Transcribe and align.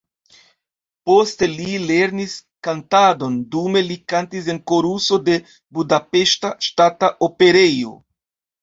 Poste 1.09 1.49
li 1.51 1.67
lernis 1.91 2.33
kantadon, 2.69 3.37
dume 3.57 3.85
li 3.91 3.99
kantis 4.15 4.51
en 4.55 4.63
koruso 4.73 5.21
de 5.29 5.39
Budapeŝta 5.79 6.57
Ŝtata 6.71 7.17
Operejo. 7.31 7.97